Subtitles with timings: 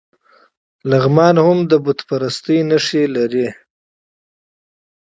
[0.89, 3.47] لغمان هم د بودیزم نښې لري